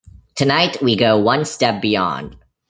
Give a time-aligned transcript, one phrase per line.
[0.33, 2.35] Tonight we go one step beyond.